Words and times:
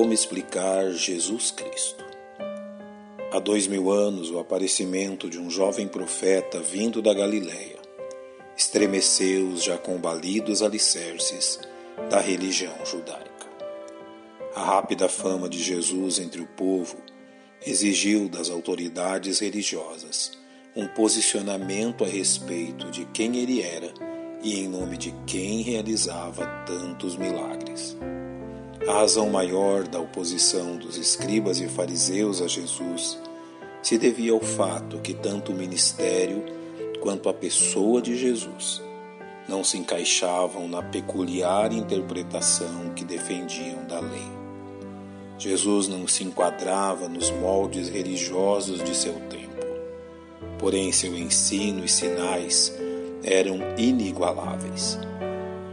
Como 0.00 0.14
explicar 0.14 0.92
Jesus 0.92 1.50
Cristo? 1.50 2.02
Há 3.30 3.38
dois 3.38 3.66
mil 3.66 3.90
anos, 3.90 4.30
o 4.30 4.38
aparecimento 4.38 5.28
de 5.28 5.38
um 5.38 5.50
jovem 5.50 5.86
profeta 5.86 6.58
vindo 6.58 7.02
da 7.02 7.12
Galiléia 7.12 7.76
estremeceu 8.56 9.48
os 9.48 9.62
já 9.62 9.76
combalidos 9.76 10.62
alicerces 10.62 11.60
da 12.08 12.18
religião 12.18 12.72
judaica. 12.86 13.46
A 14.54 14.64
rápida 14.64 15.06
fama 15.06 15.50
de 15.50 15.62
Jesus 15.62 16.18
entre 16.18 16.40
o 16.40 16.46
povo 16.46 16.96
exigiu 17.66 18.26
das 18.26 18.48
autoridades 18.48 19.40
religiosas 19.40 20.32
um 20.74 20.88
posicionamento 20.88 22.04
a 22.04 22.08
respeito 22.08 22.90
de 22.90 23.04
quem 23.04 23.36
ele 23.36 23.60
era 23.60 23.92
e 24.42 24.60
em 24.60 24.66
nome 24.66 24.96
de 24.96 25.14
quem 25.26 25.60
realizava 25.60 26.46
tantos 26.64 27.18
milagres. 27.18 27.98
A 28.88 28.92
razão 28.92 29.28
maior 29.28 29.86
da 29.86 30.00
oposição 30.00 30.76
dos 30.76 30.96
escribas 30.96 31.60
e 31.60 31.68
fariseus 31.68 32.40
a 32.40 32.48
Jesus 32.48 33.18
se 33.82 33.98
devia 33.98 34.32
ao 34.32 34.40
fato 34.40 34.98
que 34.98 35.12
tanto 35.12 35.52
o 35.52 35.54
ministério 35.54 36.44
quanto 37.00 37.28
a 37.28 37.34
pessoa 37.34 38.00
de 38.00 38.16
Jesus 38.16 38.82
não 39.46 39.62
se 39.62 39.76
encaixavam 39.76 40.66
na 40.66 40.82
peculiar 40.82 41.72
interpretação 41.72 42.90
que 42.94 43.04
defendiam 43.04 43.84
da 43.86 44.00
lei. 44.00 44.30
Jesus 45.38 45.88
não 45.88 46.06
se 46.06 46.24
enquadrava 46.24 47.08
nos 47.08 47.30
moldes 47.30 47.88
religiosos 47.88 48.82
de 48.82 48.94
seu 48.96 49.14
tempo, 49.28 49.66
porém 50.58 50.92
seu 50.92 51.16
ensino 51.16 51.84
e 51.84 51.88
sinais 51.88 52.72
eram 53.22 53.58
inigualáveis. 53.76 54.98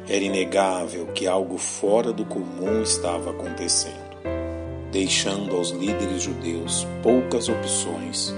Era 0.09 0.23
inegável 0.23 1.07
que 1.07 1.27
algo 1.27 1.57
fora 1.57 2.13
do 2.13 2.23
comum 2.23 2.81
estava 2.81 3.31
acontecendo, 3.31 4.17
deixando 4.89 5.53
aos 5.53 5.71
líderes 5.71 6.23
judeus 6.23 6.87
poucas 7.03 7.49
opções 7.49 8.33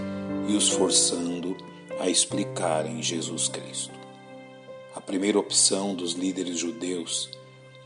e 0.48 0.56
os 0.56 0.70
forçando 0.70 1.56
a 2.00 2.10
explicarem 2.10 3.04
Jesus 3.04 3.48
Cristo. 3.48 3.94
A 4.96 5.00
primeira 5.00 5.38
opção 5.38 5.94
dos 5.94 6.14
líderes 6.14 6.58
judeus 6.58 7.30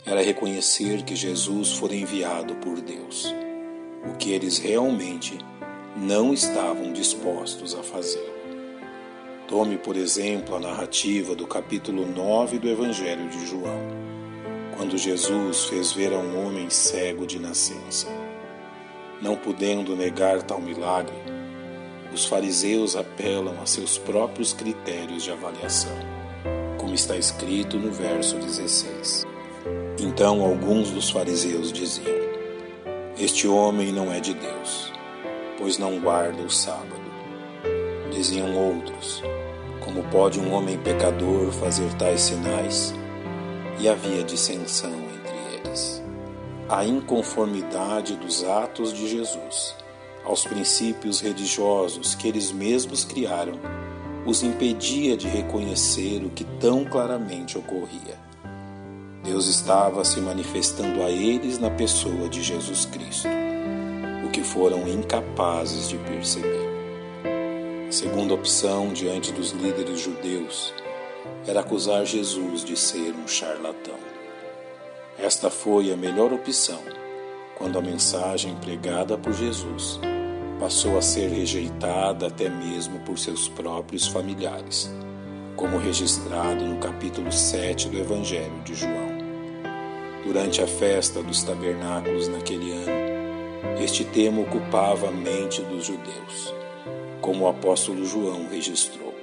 era 0.05 0.21
reconhecer 0.21 1.03
que 1.03 1.15
Jesus 1.15 1.73
fora 1.73 1.95
enviado 1.95 2.55
por 2.55 2.79
Deus, 2.79 3.35
o 4.09 4.15
que 4.17 4.31
eles 4.31 4.59
realmente 4.59 5.37
não 5.97 6.33
estavam 6.33 6.93
dispostos 6.93 7.75
a 7.75 7.83
fazer. 7.83 8.32
Tome, 9.47 9.77
por 9.77 9.97
exemplo, 9.97 10.55
a 10.55 10.59
narrativa 10.59 11.35
do 11.35 11.45
capítulo 11.45 12.05
9 12.05 12.59
do 12.59 12.69
Evangelho 12.69 13.27
de 13.27 13.45
João, 13.45 13.81
quando 14.77 14.97
Jesus 14.97 15.65
fez 15.65 15.91
ver 15.91 16.13
a 16.13 16.17
um 16.17 16.47
homem 16.47 16.69
cego 16.69 17.27
de 17.27 17.37
nascença. 17.37 18.07
Não 19.21 19.35
podendo 19.35 19.97
negar 19.97 20.41
tal 20.43 20.61
milagre, 20.61 21.15
os 22.13 22.25
fariseus 22.25 22.95
apelam 22.95 23.61
a 23.61 23.65
seus 23.65 23.97
próprios 23.97 24.53
critérios 24.53 25.23
de 25.23 25.31
avaliação, 25.31 25.97
como 26.77 26.93
está 26.93 27.17
escrito 27.17 27.77
no 27.77 27.91
verso 27.91 28.37
16. 28.37 29.25
Então 29.99 30.41
alguns 30.41 30.89
dos 30.89 31.09
fariseus 31.09 31.73
diziam: 31.73 32.15
Este 33.17 33.45
homem 33.45 33.91
não 33.91 34.11
é 34.11 34.21
de 34.21 34.33
Deus, 34.33 34.93
pois 35.57 35.77
não 35.77 35.99
guarda 35.99 36.41
o 36.41 36.49
sábado. 36.49 37.02
Diziam 38.23 38.55
outros: 38.55 39.21
como 39.83 40.01
pode 40.03 40.39
um 40.39 40.53
homem 40.53 40.77
pecador 40.77 41.51
fazer 41.51 41.93
tais 41.95 42.21
sinais? 42.21 42.95
E 43.77 43.89
havia 43.89 44.23
dissensão 44.23 44.89
entre 44.89 45.35
eles. 45.57 46.01
A 46.69 46.85
inconformidade 46.85 48.15
dos 48.15 48.41
atos 48.45 48.93
de 48.93 49.09
Jesus 49.09 49.75
aos 50.23 50.45
princípios 50.45 51.19
religiosos 51.19 52.15
que 52.15 52.29
eles 52.29 52.49
mesmos 52.49 53.03
criaram 53.03 53.59
os 54.25 54.41
impedia 54.41 55.17
de 55.17 55.27
reconhecer 55.27 56.23
o 56.23 56.29
que 56.29 56.45
tão 56.61 56.85
claramente 56.85 57.57
ocorria. 57.57 58.17
Deus 59.21 59.47
estava 59.47 60.05
se 60.05 60.21
manifestando 60.21 61.03
a 61.03 61.09
eles 61.09 61.59
na 61.59 61.69
pessoa 61.69 62.29
de 62.29 62.41
Jesus 62.41 62.85
Cristo, 62.85 63.27
o 64.25 64.29
que 64.29 64.45
foram 64.45 64.87
incapazes 64.87 65.89
de 65.89 65.97
perceber 65.97 66.62
segunda 67.93 68.33
opção 68.33 68.91
diante 68.91 69.31
dos 69.31 69.51
líderes 69.51 69.99
judeus 69.99 70.73
era 71.45 71.59
acusar 71.59 72.03
Jesus 72.07 72.65
de 72.65 72.75
ser 72.75 73.13
um 73.13 73.27
charlatão. 73.27 73.99
Esta 75.19 75.51
foi 75.51 75.93
a 75.93 75.95
melhor 75.95 76.33
opção 76.33 76.79
quando 77.55 77.77
a 77.77 77.81
mensagem 77.83 78.55
pregada 78.55 79.15
por 79.15 79.31
Jesus 79.31 79.99
passou 80.59 80.97
a 80.97 81.03
ser 81.03 81.27
rejeitada 81.27 82.27
até 82.27 82.49
mesmo 82.49 82.99
por 83.01 83.19
seus 83.19 83.47
próprios 83.47 84.07
familiares, 84.07 84.91
como 85.55 85.77
registrado 85.77 86.65
no 86.65 86.79
capítulo 86.79 87.31
7 87.31 87.89
do 87.89 87.99
Evangelho 87.99 88.59
de 88.65 88.73
João. 88.73 89.19
Durante 90.25 90.63
a 90.63 90.67
festa 90.67 91.21
dos 91.21 91.43
tabernáculos 91.43 92.27
naquele 92.27 92.71
ano, 92.71 93.83
este 93.83 94.03
tema 94.03 94.41
ocupava 94.41 95.09
a 95.09 95.11
mente 95.11 95.61
dos 95.61 95.85
judeus 95.85 96.62
como 97.23 97.45
o 97.45 97.47
apóstolo 97.47 98.05
João 98.05 98.49
registrou. 98.49 99.13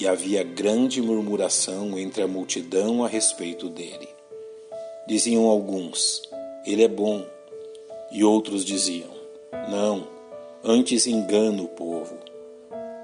E 0.00 0.08
havia 0.08 0.42
grande 0.42 1.00
murmuração 1.00 1.96
entre 1.98 2.22
a 2.22 2.26
multidão 2.26 3.04
a 3.04 3.08
respeito 3.08 3.68
dele. 3.68 4.08
Diziam 5.06 5.44
alguns: 5.44 6.22
Ele 6.66 6.82
é 6.82 6.88
bom. 6.88 7.24
E 8.10 8.24
outros 8.24 8.64
diziam: 8.64 9.10
Não, 9.70 10.08
antes 10.64 11.06
engana 11.06 11.62
o 11.62 11.68
povo. 11.68 12.16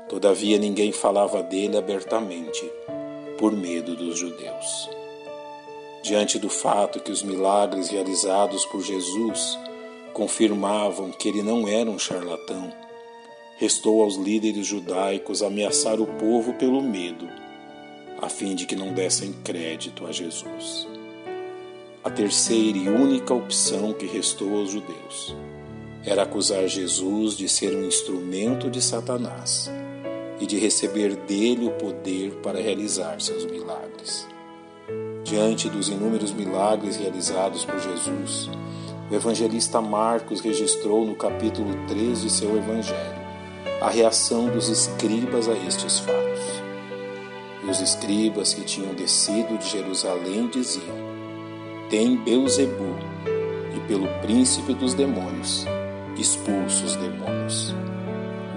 Todavia 0.09 0.59
ninguém 0.59 0.91
falava 0.91 1.43
dele 1.43 1.77
abertamente, 1.77 2.65
por 3.37 3.53
medo 3.53 3.95
dos 3.95 4.19
judeus. 4.19 4.89
Diante 6.03 6.39
do 6.39 6.49
fato 6.49 7.01
que 7.01 7.13
os 7.13 7.23
milagres 7.23 7.91
realizados 7.91 8.65
por 8.65 8.81
Jesus 8.81 9.59
confirmavam 10.15 11.11
que 11.11 11.29
ele 11.29 11.43
não 11.43 11.69
era 11.69 11.91
um 11.91 11.99
charlatão, 11.99 12.73
restou 13.59 14.05
aos 14.05 14.15
líderes 14.15 14.69
judaicos 14.69 15.43
ameaçar 15.43 16.01
o 16.01 16.07
povo 16.07 16.55
pelo 16.55 16.81
medo, 16.81 17.29
a 18.23 18.29
fim 18.29 18.55
de 18.55 18.65
que 18.65 18.77
não 18.77 18.95
dessem 18.95 19.33
crédito 19.43 20.07
a 20.07 20.13
Jesus. 20.13 20.87
A 22.05 22.09
terceira 22.09 22.79
e 22.79 22.89
única 22.89 23.35
opção 23.35 23.93
que 23.93 24.07
restou 24.07 24.59
aos 24.59 24.71
judeus 24.71 25.37
era 26.05 26.23
acusar 26.23 26.69
Jesus 26.69 27.37
de 27.37 27.49
ser 27.49 27.75
um 27.75 27.85
instrumento 27.85 28.71
de 28.71 28.81
Satanás 28.81 29.69
e 30.39 30.47
de 30.47 30.57
receber 30.57 31.17
dele 31.17 31.67
o 31.67 31.73
poder 31.73 32.37
para 32.37 32.61
realizar 32.61 33.21
seus 33.21 33.45
milagres. 33.45 34.25
Diante 35.25 35.69
dos 35.69 35.89
inúmeros 35.89 36.31
milagres 36.31 36.97
realizados 36.97 37.65
por 37.65 37.81
Jesus, 37.81 38.49
o 39.11 39.15
evangelista 39.17 39.81
Marcos 39.81 40.41
registrou 40.41 41.05
no 41.05 41.17
capítulo 41.17 41.75
3 41.89 42.23
de 42.23 42.31
seu 42.31 42.57
evangelho 42.57 43.18
a 43.81 43.89
reação 43.89 44.47
dos 44.47 44.69
escribas 44.69 45.49
a 45.49 45.53
estes 45.53 46.01
fatos. 46.01 46.63
E 47.65 47.71
os 47.71 47.81
escribas 47.81 48.53
que 48.53 48.63
tinham 48.63 48.93
descido 48.93 49.57
de 49.57 49.69
Jerusalém 49.69 50.49
diziam: 50.49 50.97
Tem 51.89 52.17
Beuzebu, 52.17 52.97
e 53.77 53.81
pelo 53.87 54.09
príncipe 54.21 54.75
dos 54.75 54.95
demônios 54.95 55.65
expulsa 56.17 56.85
os 56.85 56.97
demônios. 56.97 57.75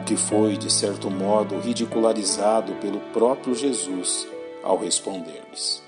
O 0.02 0.04
que 0.06 0.16
foi, 0.16 0.58
de 0.58 0.72
certo 0.72 1.12
modo, 1.12 1.60
ridicularizado 1.60 2.74
pelo 2.76 3.00
próprio 3.14 3.54
Jesus 3.54 4.28
ao 4.64 4.78
responder-lhes: 4.78 5.84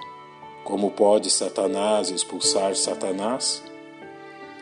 Como 0.64 0.92
pode 0.92 1.32
Satanás 1.32 2.12
expulsar 2.12 2.76
Satanás? 2.76 3.64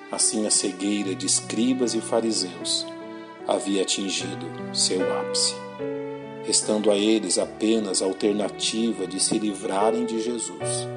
Assim 0.09 0.45
a 0.45 0.51
cegueira 0.51 1.13
de 1.13 1.25
escribas 1.25 1.93
e 1.93 2.01
fariseus 2.01 2.85
havia 3.51 3.81
atingido 3.81 4.47
seu 4.73 5.01
ápice, 5.19 5.55
restando 6.45 6.89
a 6.89 6.95
eles 6.95 7.37
apenas 7.37 8.01
a 8.01 8.05
alternativa 8.05 9.05
de 9.05 9.19
se 9.19 9.37
livrarem 9.37 10.05
de 10.05 10.21
Jesus, 10.21 10.87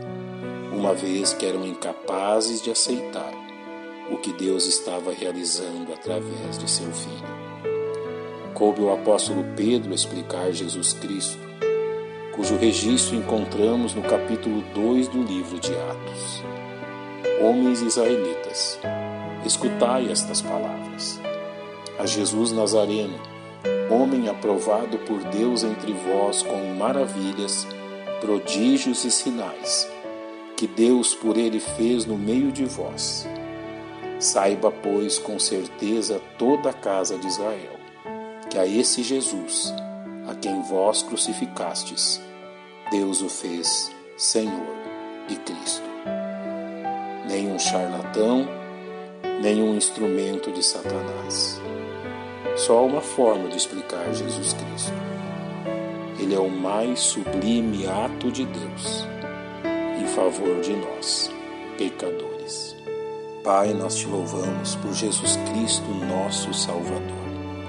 uma 0.72 0.94
vez 0.94 1.32
que 1.32 1.44
eram 1.46 1.66
incapazes 1.66 2.62
de 2.62 2.70
aceitar 2.70 3.32
o 4.08 4.18
que 4.18 4.32
Deus 4.32 4.66
estava 4.66 5.12
realizando 5.12 5.92
através 5.92 6.56
de 6.56 6.70
seu 6.70 6.90
Filho. 6.92 7.34
Coube 8.54 8.82
ao 8.82 8.94
apóstolo 8.94 9.44
Pedro 9.56 9.92
explicar 9.92 10.52
Jesus 10.52 10.92
Cristo, 10.92 11.40
cujo 12.36 12.56
registro 12.56 13.16
encontramos 13.16 13.94
no 13.94 14.02
capítulo 14.02 14.62
2 14.72 15.08
do 15.08 15.22
livro 15.24 15.58
de 15.58 15.72
Atos. 15.72 16.42
Homens 17.42 17.82
israelitas, 17.82 18.78
escutai 19.44 20.08
estas 20.10 20.40
palavras 20.40 21.20
a 22.04 22.06
Jesus 22.06 22.52
Nazareno, 22.52 23.18
homem 23.90 24.28
aprovado 24.28 24.98
por 24.98 25.24
Deus 25.24 25.64
entre 25.64 25.94
vós 25.94 26.42
com 26.42 26.74
maravilhas, 26.74 27.66
prodígios 28.20 29.06
e 29.06 29.10
sinais, 29.10 29.90
que 30.54 30.66
Deus 30.66 31.14
por 31.14 31.38
ele 31.38 31.58
fez 31.58 32.04
no 32.04 32.18
meio 32.18 32.52
de 32.52 32.66
vós. 32.66 33.26
Saiba, 34.20 34.70
pois, 34.70 35.18
com 35.18 35.38
certeza 35.38 36.20
toda 36.36 36.68
a 36.68 36.74
casa 36.74 37.16
de 37.16 37.26
Israel, 37.26 37.78
que 38.50 38.58
a 38.58 38.66
esse 38.66 39.02
Jesus, 39.02 39.72
a 40.28 40.34
quem 40.34 40.60
vós 40.60 41.02
crucificastes, 41.02 42.20
Deus 42.90 43.22
o 43.22 43.30
fez 43.30 43.90
Senhor 44.14 44.76
e 45.30 45.36
Cristo. 45.36 45.88
Nenhum 47.26 47.58
charlatão, 47.58 48.46
nenhum 49.40 49.74
instrumento 49.74 50.52
de 50.52 50.62
Satanás. 50.62 51.62
Só 52.56 52.86
uma 52.86 53.00
forma 53.00 53.48
de 53.48 53.56
explicar 53.56 54.12
Jesus 54.14 54.52
Cristo. 54.52 54.92
Ele 56.18 56.34
é 56.34 56.38
o 56.38 56.48
mais 56.48 57.00
sublime 57.00 57.86
ato 57.86 58.30
de 58.30 58.46
Deus 58.46 59.06
em 60.00 60.06
favor 60.06 60.60
de 60.60 60.74
nós, 60.74 61.30
pecadores. 61.78 62.76
Pai, 63.42 63.72
nós 63.72 63.96
te 63.96 64.06
louvamos 64.06 64.74
por 64.76 64.92
Jesus 64.92 65.36
Cristo, 65.50 65.88
nosso 65.88 66.52
Salvador. 66.54 67.24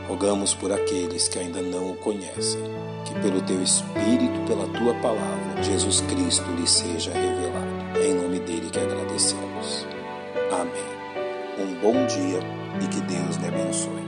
Rogamos 0.07 0.53
por 0.53 0.71
aqueles 0.71 1.27
que 1.27 1.39
ainda 1.39 1.61
não 1.61 1.91
o 1.91 1.95
conhecem, 1.95 2.61
que 3.05 3.13
pelo 3.21 3.41
teu 3.41 3.61
Espírito, 3.63 4.39
pela 4.47 4.67
tua 4.67 4.93
palavra, 4.95 5.63
Jesus 5.63 6.01
Cristo 6.01 6.49
lhe 6.51 6.67
seja 6.67 7.11
revelado. 7.11 7.97
É 7.97 8.07
em 8.07 8.13
nome 8.13 8.39
dele 8.39 8.69
que 8.69 8.79
agradecemos. 8.79 9.87
Amém. 10.51 10.95
Um 11.57 11.73
bom 11.81 12.05
dia 12.05 12.39
e 12.81 12.87
que 12.87 13.01
Deus 13.01 13.37
lhe 13.37 13.47
abençoe. 13.47 14.04